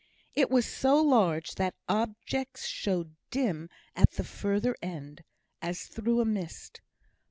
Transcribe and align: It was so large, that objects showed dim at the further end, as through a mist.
It 0.33 0.49
was 0.49 0.65
so 0.65 0.99
large, 0.99 1.53
that 1.57 1.75
objects 1.87 2.65
showed 2.65 3.15
dim 3.29 3.69
at 3.95 4.09
the 4.13 4.23
further 4.23 4.75
end, 4.81 5.23
as 5.61 5.83
through 5.83 6.19
a 6.21 6.25
mist. 6.25 6.81